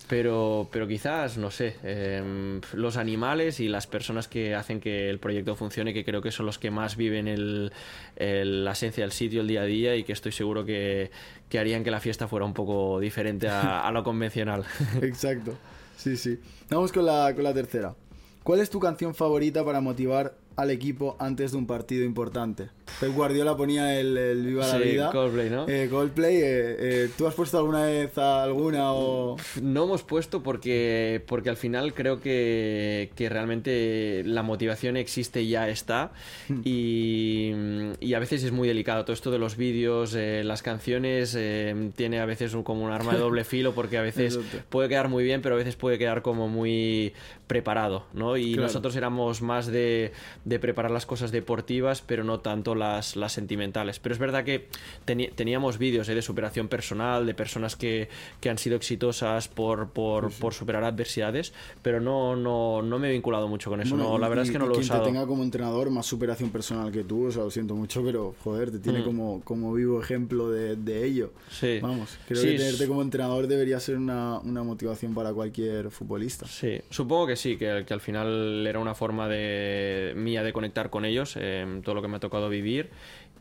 [0.08, 5.18] Pero, pero quizás, no sé, em, los animales y las personas que hacen que el
[5.18, 7.72] proyecto funcione, que creo que son los que más viven el,
[8.16, 11.10] la esencia del sitio, el día a día, y que estoy seguro que,
[11.48, 14.64] que harían que la fiesta fuera un poco diferente a, a lo convencional.
[15.02, 15.54] Exacto.
[15.96, 16.38] Sí, sí.
[16.68, 17.94] Vamos con la, con la tercera.
[18.42, 22.68] ¿Cuál es tu canción favorita para motivar al equipo antes de un partido importante.
[23.00, 25.10] Pep Guardiola ponía el, el Viva la Sí, Vida.
[25.10, 25.66] Coldplay, ¿no?
[25.68, 29.36] Eh, Coldplay, eh, eh, ¿tú has puesto alguna vez a alguna o...?
[29.62, 35.50] No hemos puesto porque, porque al final creo que, que realmente la motivación existe y
[35.50, 36.12] ya está.
[36.64, 37.52] Y,
[38.00, 39.04] y a veces es muy delicado.
[39.04, 43.12] Todo esto de los vídeos, eh, las canciones, eh, tiene a veces como un arma
[43.14, 44.38] de doble filo porque a veces
[44.68, 47.12] puede quedar muy bien, pero a veces puede quedar como muy
[47.46, 48.36] preparado, ¿no?
[48.36, 48.62] Y Claro.
[48.68, 50.12] nosotros éramos más de,
[50.44, 53.98] de preparar las cosas deportivas, pero no tanto las, las sentimentales.
[54.00, 54.68] Pero es verdad que
[55.06, 58.08] teníamos vídeos eh, de superación personal, de personas que,
[58.40, 61.52] que han sido exitosas por, por, por superar adversidades,
[61.82, 63.94] pero no, no, no me he vinculado mucho con eso.
[63.96, 65.02] Bueno, no, la verdad y- es que no lo he quien usado.
[65.04, 68.34] te tenga como entrenador más superación personal que tú, o sea, lo siento mucho, pero
[68.42, 69.04] joder, te tiene Mm.
[69.04, 71.32] como, como vivo ejemplo de, de ello.
[71.50, 71.78] Sí.
[71.80, 76.46] Vamos, creo Sí, que tenerte como entrenador debería ser una, una motivación para cualquier futbolista.
[76.46, 81.04] Sí, supongo que sí, que, que al final era una forma de de conectar con
[81.04, 82.88] ellos, eh, todo lo que me ha tocado vivir.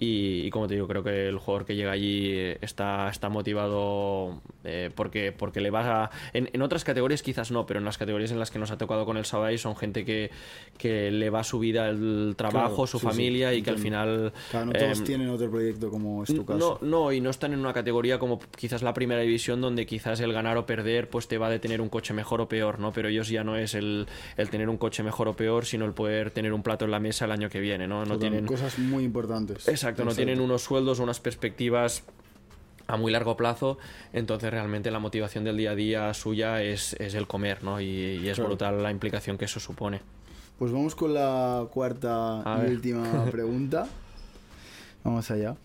[0.02, 3.30] Y, y como te digo, creo que el jugador que llega allí eh, está, está
[3.30, 6.12] motivado eh, porque, porque le va a...
[6.34, 8.80] En, en otras categorías quizás no, pero en las categorías en las que nos ha
[8.80, 10.32] tocado con el Sabay son gente que,
[10.80, 13.78] que le va su vida, el trabajo, Claro, su sí, sí, familia y que al
[13.78, 14.34] final...
[14.50, 16.80] Claro, no todos em, tienen otro proyecto como es tu caso.
[16.82, 20.20] no, no, y no están en una categoría como quizás la primera división donde quizás
[20.20, 22.92] el ganar o perder pues te va a detener un coche mejor o peor, ¿no?
[22.92, 25.94] Pero ellos ya no es el, el tener un coche mejor o peor, sino el
[25.94, 28.00] poder tener un plato en la mesa el año que viene, ¿no?
[28.00, 28.48] No Total, tienen...
[28.48, 29.68] Cosas muy importantes.
[29.68, 32.04] Exacto, no tienen unos sueldos, unas perspectivas
[32.88, 33.78] a muy largo plazo,
[34.12, 37.80] entonces realmente la motivación del día a día suya es, es el comer, ¿no?
[37.80, 38.50] Y, y es Claro.
[38.50, 40.02] brutal la implicación que eso supone.
[40.60, 42.72] Pues vamos con la cuarta A y ver.
[42.72, 43.88] última pregunta.
[45.04, 45.56] Vamos allá.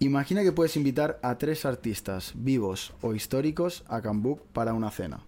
[0.00, 5.20] Imagina que puedes invitar a tres artistas, vivos o históricos, a Cambuk para una cena.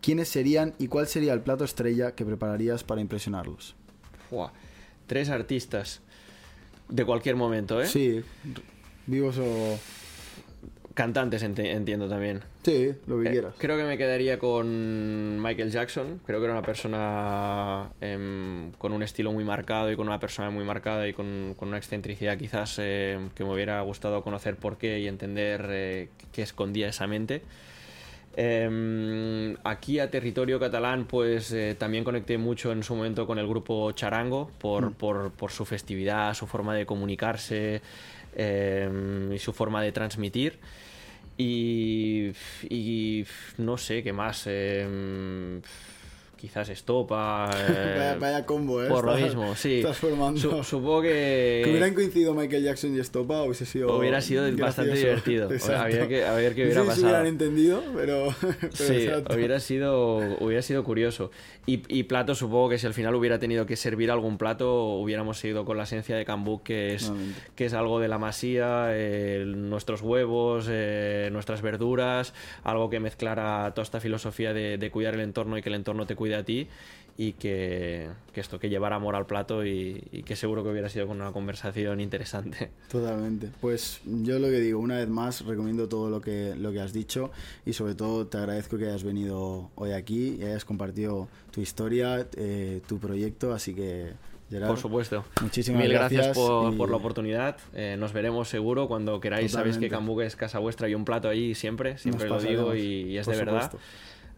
[0.00, 3.74] ¿Quiénes serían y cuál sería el plato estrella que prepararías para impresionarlos?
[4.28, 4.52] Fua.
[5.06, 6.00] Tres artistas
[6.88, 7.86] de cualquier momento, ¿eh?
[7.86, 8.22] Sí,
[9.06, 9.78] vivos o...
[10.94, 12.42] Cantantes entiendo también.
[12.62, 13.54] Sí, lo que Eh, quieras.
[13.58, 16.20] creo que me quedaría con Michael Jackson.
[16.24, 20.50] Creo que era una persona em, con un estilo muy marcado y con una persona
[20.50, 24.78] muy marcada y con, con una excentricidad quizás em, que me hubiera gustado conocer por
[24.78, 27.42] qué y entender eh, qué escondía esa mente.
[28.36, 33.46] Em, aquí a territorio catalán, pues eh, también conecté mucho en su momento con el
[33.46, 37.80] grupo Charango por, por, por su festividad, su forma de comunicarse
[38.34, 40.58] em, y su forma de transmitir.
[41.36, 42.32] Y,
[42.68, 43.24] y
[43.58, 44.48] no sé qué más.
[46.44, 47.48] Quizás Estopa.
[47.68, 48.88] eh, vaya, vaya combo, ¿eh?
[48.88, 49.76] por lo mismo, sí.
[49.78, 50.38] Estás formando...
[50.38, 51.62] Su- supongo que.
[51.64, 55.06] Que hubieran coincidido Michael Jackson y Estopa hubiese sido Hubiera sido bastante gracioso.
[55.24, 55.50] divertido.
[55.52, 55.80] Exacto.
[55.80, 57.06] Habría que- a ver qué No hubiera sé si pasado.
[57.06, 58.28] hubieran entendido, pero...
[58.60, 59.34] pero Sí, exacto.
[59.34, 61.30] hubiera sido, hubiera sido curioso.
[61.66, 65.38] Y, y plato, supongo que si al final hubiera tenido que servir algún plato, hubiéramos
[65.38, 67.10] seguido con la esencia de Cambuk, que es,
[67.56, 73.72] que es algo de la masía, eh, nuestros huevos, eh, nuestras verduras, algo que mezclara
[73.74, 76.44] toda esta filosofía de, de cuidar el entorno y que el entorno te cuide a
[76.44, 76.68] ti.
[77.16, 80.88] Y que, que esto, que llevara amor al plato y, y que seguro que hubiera
[80.88, 82.72] sido con una conversación interesante.
[82.90, 83.50] Totalmente.
[83.60, 86.92] Pues yo lo que digo, una vez más, recomiendo todo lo que, lo que has
[86.92, 87.30] dicho
[87.64, 92.26] y sobre todo te agradezco que hayas venido hoy aquí y hayas compartido tu historia,
[92.36, 94.14] eh, tu proyecto, así que
[94.50, 95.24] Gerard, Por supuesto.
[95.40, 97.58] muchísimas Mil gracias, gracias por, y- por la oportunidad.
[97.74, 99.52] Eh, nos veremos seguro cuando queráis.
[99.52, 99.94] Sabéis que Totalmente.
[100.14, 103.18] Cambuk es casa vuestra y un plato ahí siempre, siempre lo digo pasaremos, y, y
[103.18, 103.72] es por de verdad.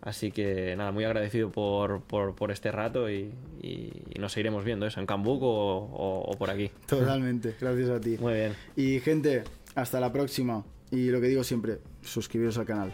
[0.07, 4.64] Así que nada, muy agradecido por, por, por este rato y, y- y nos seguiremos
[4.64, 6.71] viendo eso en Cambuk o, o- o por aquí.
[6.87, 8.16] Totalmente, gracias a ti.
[8.21, 8.53] Muy bien.
[8.77, 9.42] Y gente,
[9.75, 10.64] hasta la próxima.
[10.92, 12.92] Y lo que digo siempre, suscribiros al canal.